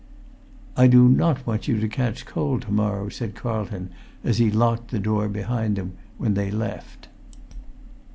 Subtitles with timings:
[0.75, 3.91] "I do not want you to catch cold to morrow," said Carlton,
[4.23, 7.07] as he locked the door behind them when they left.